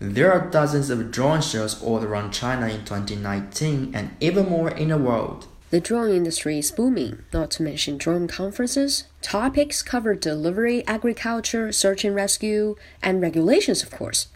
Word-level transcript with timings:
There 0.00 0.32
are 0.32 0.48
dozens 0.48 0.90
of 0.90 1.10
drone 1.10 1.42
shows 1.42 1.82
all 1.82 2.04
around 2.04 2.30
China 2.30 2.68
in 2.68 2.84
2019 2.84 3.94
and 3.94 4.10
even 4.20 4.48
more 4.48 4.70
in 4.70 4.88
the 4.88 4.98
world. 4.98 5.48
The 5.70 5.80
drone 5.80 6.10
industry 6.10 6.58
is 6.58 6.70
booming, 6.70 7.24
not 7.32 7.50
to 7.52 7.62
mention 7.62 7.98
drone 7.98 8.28
conferences. 8.28 9.04
Topics 9.22 9.82
cover 9.82 10.14
delivery, 10.14 10.86
agriculture, 10.86 11.72
search 11.72 12.04
and 12.04 12.14
rescue, 12.14 12.76
and 13.02 13.20
regulations, 13.20 13.82
of 13.82 13.90
course. 13.90 14.28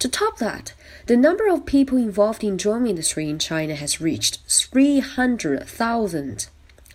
To 0.00 0.08
top 0.08 0.38
that, 0.38 0.74
the 1.06 1.16
number 1.16 1.48
of 1.48 1.66
people 1.66 1.96
involved 1.98 2.44
in 2.44 2.56
drone 2.56 2.86
industry 2.86 3.28
in 3.30 3.38
China 3.38 3.74
has 3.74 4.00
reached 4.00 4.40
300,000. 4.48 6.46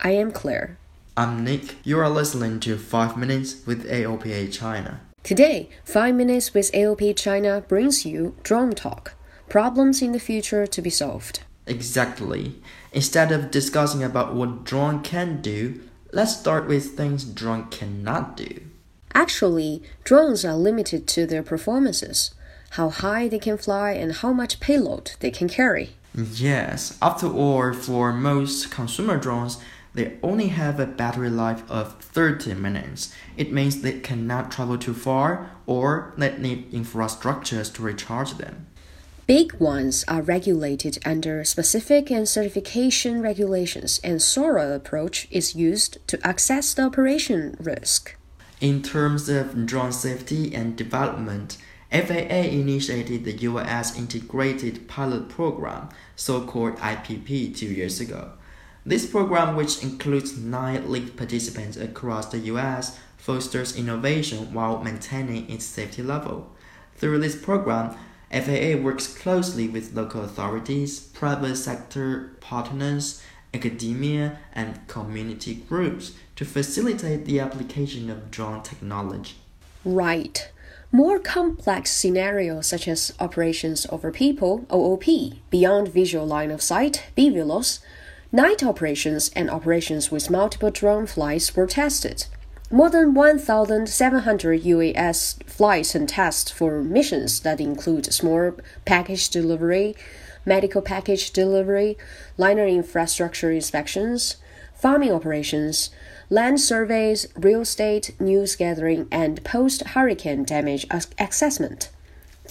I 0.01 0.12
am 0.12 0.31
Claire. 0.31 0.77
I'm 1.17 1.43
Nick. 1.43 1.76
You 1.84 1.99
are 1.99 2.09
listening 2.09 2.59
to 2.62 2.77
5 2.77 3.17
Minutes 3.17 3.65
with 3.65 3.90
AOPA 3.90 4.53
China. 4.53 5.01
Today, 5.23 5.70
5 5.85 6.16
Minutes 6.16 6.55
with 6.55 6.71
AOPA 6.71 7.16
China 7.16 7.63
brings 7.67 8.05
you 8.07 8.35
Drone 8.41 8.71
Talk 8.73 9.13
Problems 9.49 10.02
in 10.02 10.13
the 10.13 10.20
Future 10.20 10.65
to 10.65 10.82
be 10.82 10.90
Solved. 10.90 11.41
Exactly. 11.68 12.55
Instead 12.91 13.32
of 13.32 13.51
discussing 13.51 14.04
about 14.04 14.34
what 14.34 14.63
drone 14.63 15.04
can 15.04 15.40
do, 15.40 15.79
let's 16.12 16.35
start 16.35 16.68
with 16.68 16.98
things 16.98 17.23
drone 17.23 17.70
cannot 17.70 18.35
do. 18.35 18.62
Actually, 19.13 19.84
drones 20.04 20.43
are 20.43 20.55
limited 20.55 21.07
to 21.10 21.27
their 21.27 21.43
performances, 21.43 22.34
how 22.71 22.90
high 22.90 23.27
they 23.27 23.40
can 23.40 23.60
fly, 23.60 23.91
and 23.91 24.13
how 24.13 24.34
much 24.34 24.60
payload 24.60 25.12
they 25.20 25.29
can 25.29 25.48
carry. 25.48 25.91
Yes, 26.15 26.98
after 26.99 27.27
all, 27.27 27.73
for 27.73 28.12
most 28.12 28.71
consumer 28.71 29.17
drones, 29.17 29.60
they 29.93 30.17
only 30.23 30.47
have 30.47 30.79
a 30.79 30.85
battery 30.85 31.29
life 31.29 31.70
of 31.70 31.99
30 32.01 32.53
minutes. 32.53 33.13
It 33.35 33.51
means 33.51 33.81
they 33.81 33.99
cannot 33.99 34.51
travel 34.51 34.77
too 34.77 34.93
far 34.93 35.51
or 35.65 36.13
they 36.17 36.37
need 36.37 36.71
infrastructures 36.71 37.73
to 37.73 37.81
recharge 37.81 38.35
them. 38.35 38.67
Big 39.27 39.53
ones 39.55 40.03
are 40.07 40.21
regulated 40.21 40.98
under 41.05 41.43
specific 41.43 42.11
and 42.11 42.27
certification 42.27 43.21
regulations, 43.21 44.01
and 44.03 44.21
SORA 44.21 44.75
approach 44.75 45.27
is 45.31 45.55
used 45.55 46.05
to 46.07 46.20
assess 46.27 46.73
the 46.73 46.83
operation 46.83 47.55
risk. 47.59 48.17
In 48.59 48.81
terms 48.81 49.29
of 49.29 49.65
drone 49.65 49.93
safety 49.93 50.53
and 50.53 50.76
development, 50.76 51.57
FAA 51.91 52.49
initiated 52.51 53.23
the 53.23 53.33
US 53.49 53.98
Integrated 53.98 54.87
Pilot 54.87 55.29
Program, 55.29 55.89
so 56.15 56.41
called 56.41 56.76
IPP, 56.77 57.55
two 57.55 57.67
years 57.67 57.99
ago. 58.01 58.33
This 58.85 59.05
program, 59.05 59.55
which 59.55 59.84
includes 59.84 60.37
nine 60.37 60.90
lead 60.91 61.15
participants 61.15 61.77
across 61.77 62.27
the 62.27 62.40
US, 62.40 62.98
fosters 63.18 63.77
innovation 63.77 64.53
while 64.53 64.84
maintaining 64.84 65.50
its 65.50 65.66
safety 65.66 66.01
level. 66.01 66.50
Through 66.96 67.19
this 67.19 67.35
program, 67.35 67.96
FAA 68.31 68.81
works 68.81 69.07
closely 69.07 69.68
with 69.68 69.94
local 69.94 70.23
authorities, 70.23 71.00
private 71.00 71.57
sector 71.57 72.31
partners, 72.40 73.22
academia, 73.53 74.39
and 74.53 74.88
community 74.88 75.53
groups 75.53 76.13
to 76.35 76.45
facilitate 76.45 77.25
the 77.25 77.39
application 77.39 78.09
of 78.09 78.31
drone 78.31 78.63
technology. 78.63 79.35
Right. 79.85 80.50
More 80.91 81.19
complex 81.19 81.91
scenarios 81.91 82.67
such 82.67 82.88
as 82.88 83.13
operations 83.19 83.85
over 83.89 84.11
people, 84.11 84.66
OOP, 84.73 85.05
beyond 85.50 85.89
visual 85.89 86.25
line 86.25 86.51
of 86.51 86.61
sight, 86.61 87.05
BVLOS, 87.16 87.79
Night 88.33 88.63
operations 88.63 89.29
and 89.35 89.49
operations 89.49 90.09
with 90.09 90.29
multiple 90.29 90.71
drone 90.71 91.05
flights 91.05 91.53
were 91.53 91.67
tested. 91.67 92.27
More 92.71 92.89
than 92.89 93.13
1,700 93.13 94.63
UAS 94.63 95.43
flights 95.43 95.95
and 95.95 96.07
tests 96.07 96.49
for 96.49 96.81
missions 96.81 97.41
that 97.41 97.59
include 97.59 98.05
small 98.13 98.53
package 98.85 99.27
delivery, 99.27 99.97
medical 100.45 100.81
package 100.81 101.31
delivery, 101.31 101.97
linear 102.37 102.67
infrastructure 102.67 103.51
inspections, 103.51 104.37
farming 104.73 105.11
operations, 105.11 105.89
land 106.29 106.61
surveys, 106.61 107.27
real 107.35 107.61
estate 107.61 108.15
news 108.17 108.55
gathering, 108.55 109.09
and 109.11 109.43
post 109.43 109.85
hurricane 109.87 110.45
damage 110.45 110.87
assessment. 111.19 111.89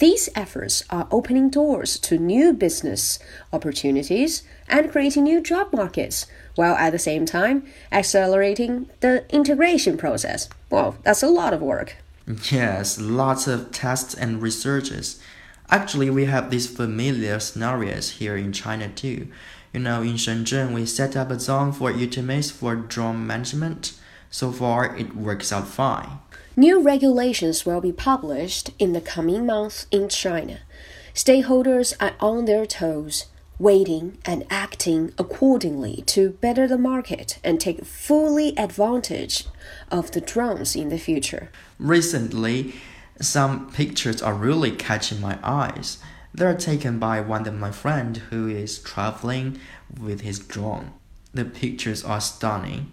These 0.00 0.31
efforts 0.34 0.83
are 0.88 1.06
opening 1.11 1.50
doors 1.50 1.99
to 1.99 2.16
new 2.16 2.55
business 2.55 3.19
opportunities 3.53 4.43
and 4.66 4.91
creating 4.91 5.25
new 5.25 5.43
job 5.43 5.75
markets, 5.75 6.25
while 6.55 6.75
at 6.77 6.93
the 6.93 6.99
same 6.99 7.27
time 7.27 7.66
accelerating 7.93 8.89
the 9.00 9.27
integration 9.28 9.99
process. 9.99 10.49
Well, 10.71 10.97
that's 11.03 11.22
a 11.22 11.28
lot 11.28 11.53
of 11.53 11.60
work. 11.60 11.97
Yes, 12.50 12.99
lots 12.99 13.47
of 13.47 13.72
tests 13.72 14.15
and 14.15 14.41
researches. 14.41 15.21
Actually, 15.69 16.09
we 16.09 16.25
have 16.25 16.50
these 16.50 16.66
familiar 16.66 17.39
scenarios 17.39 18.12
here 18.12 18.39
in 18.39 18.55
China 18.55 18.89
too. 18.89 19.28
You 19.75 19.81
know, 19.81 20.00
in 20.00 20.15
Shenzhen, 20.15 20.72
we 20.72 20.87
set 20.87 21.15
up 21.15 21.31
a 21.31 21.39
zone 21.39 21.72
for 21.72 21.93
UTMs 21.93 22.50
for 22.50 22.75
drone 22.75 23.27
management. 23.27 23.93
So 24.30 24.52
far, 24.52 24.96
it 24.96 25.16
works 25.16 25.52
out 25.52 25.66
fine. 25.66 26.20
New 26.56 26.80
regulations 26.80 27.66
will 27.66 27.80
be 27.80 27.92
published 27.92 28.70
in 28.78 28.92
the 28.92 29.00
coming 29.00 29.46
months 29.46 29.86
in 29.91 30.08
China. 30.08 30.60
Stakeholders 31.14 31.94
are 32.00 32.14
on 32.20 32.44
their 32.44 32.64
toes, 32.64 33.26
waiting 33.58 34.18
and 34.24 34.46
acting 34.48 35.12
accordingly 35.18 36.02
to 36.06 36.30
better 36.30 36.68
the 36.68 36.78
market 36.78 37.38
and 37.42 37.60
take 37.60 37.84
fully 37.84 38.56
advantage 38.56 39.46
of 39.91 40.12
the 40.12 40.20
drones 40.20 40.76
in 40.76 40.88
the 40.88 40.98
future. 40.98 41.50
Recently, 41.78 42.74
some 43.20 43.70
pictures 43.72 44.22
are 44.22 44.34
really 44.34 44.70
catching 44.70 45.20
my 45.20 45.38
eyes. 45.42 45.98
They're 46.32 46.56
taken 46.56 46.98
by 46.98 47.20
one 47.20 47.47
of 47.47 47.54
my 47.54 47.72
friends 47.72 48.20
who 48.30 48.48
is 48.48 48.78
traveling 48.78 49.58
with 50.00 50.20
his 50.20 50.38
drone. 50.38 50.92
The 51.34 51.44
pictures 51.44 52.04
are 52.04 52.20
stunning. 52.20 52.92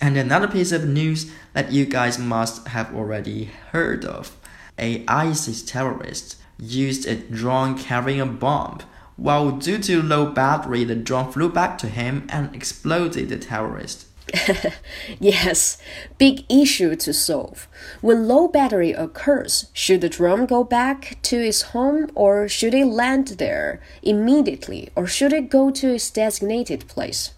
And 0.00 0.16
another 0.16 0.48
piece 0.48 0.72
of 0.72 0.86
news 0.86 1.30
that 1.52 1.72
you 1.72 1.86
guys 1.86 2.18
must 2.18 2.68
have 2.68 2.94
already 2.94 3.50
heard 3.72 4.04
of 4.04 4.36
a 4.78 5.04
ISIS 5.06 5.62
terrorist 5.62 6.36
used 6.58 7.06
a 7.06 7.16
drone 7.16 7.78
carrying 7.78 8.20
a 8.20 8.26
bomb. 8.26 8.80
While 9.16 9.52
due 9.52 9.78
to 9.78 10.02
low 10.02 10.26
battery, 10.26 10.84
the 10.84 10.94
drone 10.94 11.32
flew 11.32 11.48
back 11.48 11.78
to 11.78 11.88
him 11.88 12.26
and 12.28 12.54
exploded 12.54 13.30
the 13.30 13.38
terrorist. 13.38 14.06
yes, 15.20 15.78
big 16.18 16.44
issue 16.50 16.96
to 16.96 17.12
solve. 17.12 17.68
When 18.00 18.28
low 18.28 18.48
battery 18.48 18.92
occurs, 18.92 19.70
should 19.72 20.00
the 20.00 20.08
drone 20.08 20.46
go 20.46 20.64
back 20.64 21.18
to 21.22 21.36
its 21.36 21.62
home 21.62 22.10
or 22.14 22.48
should 22.48 22.74
it 22.74 22.86
land 22.86 23.28
there 23.38 23.80
immediately 24.02 24.90
or 24.96 25.06
should 25.06 25.32
it 25.32 25.48
go 25.48 25.70
to 25.70 25.94
its 25.94 26.10
designated 26.10 26.88
place? 26.88 27.32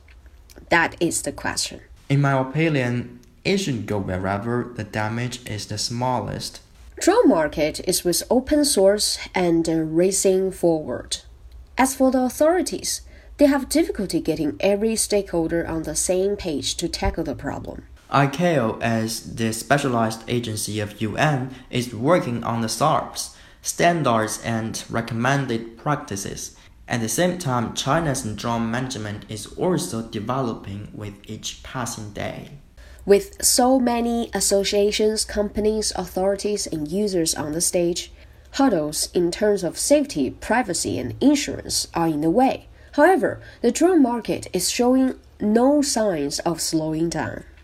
That 0.70 0.96
is 1.00 1.22
the 1.22 1.32
question. 1.32 1.80
In 2.08 2.22
my 2.22 2.40
opinion, 2.40 3.20
it 3.44 3.58
should 3.58 3.86
go 3.86 3.98
wherever 3.98 4.72
the 4.74 4.84
damage 4.84 5.44
is 5.46 5.66
the 5.66 5.76
smallest. 5.76 6.60
Drone 7.00 7.28
market 7.28 7.80
is 7.86 8.02
with 8.02 8.22
open 8.30 8.64
source 8.64 9.18
and 9.34 9.68
uh, 9.68 9.74
racing 9.74 10.52
forward. 10.52 11.18
As 11.76 11.94
for 11.94 12.10
the 12.10 12.22
authorities, 12.22 13.02
they 13.36 13.46
have 13.46 13.68
difficulty 13.68 14.20
getting 14.20 14.56
every 14.58 14.96
stakeholder 14.96 15.66
on 15.66 15.82
the 15.82 15.94
same 15.94 16.34
page 16.34 16.76
to 16.76 16.88
tackle 16.88 17.24
the 17.24 17.34
problem. 17.34 17.84
ICAO, 18.10 18.80
as 18.80 19.36
the 19.36 19.52
specialized 19.52 20.24
agency 20.28 20.80
of 20.80 21.00
UN, 21.00 21.54
is 21.70 21.94
working 21.94 22.42
on 22.42 22.62
the 22.62 22.68
SARPs, 22.68 23.36
standards 23.60 24.40
and 24.42 24.82
recommended 24.88 25.76
practices 25.76 26.56
at 26.88 27.00
the 27.02 27.08
same 27.08 27.38
time, 27.38 27.74
China's 27.74 28.22
drone 28.22 28.70
management 28.70 29.26
is 29.28 29.46
also 29.58 30.02
developing 30.02 30.88
with 30.94 31.14
each 31.26 31.62
passing 31.62 32.12
day. 32.12 32.52
With 33.04 33.44
so 33.44 33.78
many 33.78 34.30
associations, 34.32 35.24
companies, 35.24 35.92
authorities, 35.96 36.66
and 36.66 36.90
users 36.90 37.34
on 37.34 37.52
the 37.52 37.60
stage, 37.60 38.10
hurdles 38.52 39.10
in 39.12 39.30
terms 39.30 39.62
of 39.62 39.78
safety, 39.78 40.30
privacy, 40.30 40.98
and 40.98 41.14
insurance 41.20 41.88
are 41.92 42.08
in 42.08 42.22
the 42.22 42.30
way. 42.30 42.68
However, 42.92 43.40
the 43.60 43.70
drone 43.70 44.02
market 44.02 44.48
is 44.54 44.70
showing 44.70 45.14
no 45.40 45.82
signs 45.82 46.38
of 46.40 46.60
slowing 46.60 47.08
down. 47.08 47.44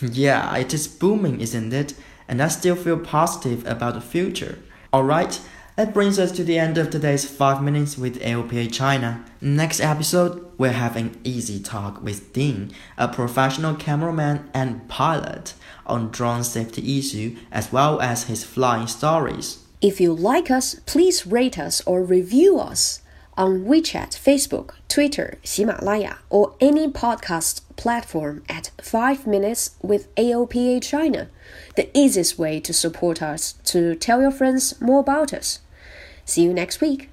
Yeah, 0.00 0.56
it 0.56 0.72
is 0.72 0.86
booming, 0.86 1.40
isn't 1.40 1.72
it? 1.72 1.94
And 2.28 2.40
I 2.40 2.46
still 2.48 2.76
feel 2.76 2.98
positive 2.98 3.66
about 3.66 3.94
the 3.94 4.00
future. 4.00 4.60
Alright, 4.94 5.40
that 5.78 5.94
brings 5.94 6.18
us 6.18 6.32
to 6.32 6.42
the 6.42 6.58
end 6.58 6.76
of 6.76 6.90
today's 6.90 7.24
5 7.24 7.62
Minutes 7.62 7.96
with 7.96 8.20
AOPA 8.20 8.72
China. 8.72 9.24
Next 9.40 9.78
episode, 9.78 10.50
we'll 10.58 10.72
have 10.72 10.96
an 10.96 11.16
easy 11.22 11.60
talk 11.60 12.02
with 12.02 12.32
Dean, 12.32 12.72
a 12.96 13.06
professional 13.06 13.76
cameraman 13.76 14.50
and 14.52 14.88
pilot, 14.88 15.54
on 15.86 16.10
drone 16.10 16.42
safety 16.42 16.98
issue 16.98 17.36
as 17.52 17.70
well 17.70 18.00
as 18.00 18.24
his 18.24 18.42
flying 18.42 18.88
stories. 18.88 19.64
If 19.80 20.00
you 20.00 20.12
like 20.12 20.50
us, 20.50 20.74
please 20.84 21.28
rate 21.28 21.60
us 21.60 21.80
or 21.86 22.02
review 22.02 22.58
us 22.58 23.00
on 23.36 23.64
WeChat, 23.64 24.18
Facebook, 24.18 24.72
Twitter, 24.88 25.38
Himalaya, 25.42 26.18
or 26.28 26.56
any 26.60 26.88
podcast 26.88 27.60
platform 27.76 28.42
at 28.48 28.72
5 28.82 29.28
Minutes 29.28 29.76
with 29.80 30.12
AOPA 30.16 30.82
China. 30.82 31.28
The 31.76 31.88
easiest 31.96 32.36
way 32.36 32.58
to 32.58 32.72
support 32.72 33.22
us 33.22 33.52
to 33.66 33.94
tell 33.94 34.20
your 34.20 34.32
friends 34.32 34.80
more 34.80 34.98
about 34.98 35.32
us. 35.32 35.60
See 36.28 36.42
you 36.42 36.52
next 36.52 36.82
week. 36.82 37.08